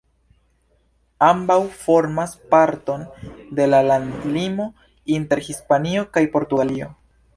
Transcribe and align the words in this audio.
Ambaŭ 1.25 1.57
formas 1.81 2.33
parton 2.53 3.03
de 3.59 3.67
la 3.75 3.83
landlimo 3.91 4.67
inter 5.19 5.43
Hispanio 5.51 6.07
kaj 6.19 6.25
Portugalio. 6.39 6.91